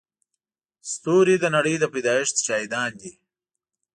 [0.91, 3.11] ستوري د نړۍ د پيدایښت شاهدان دي.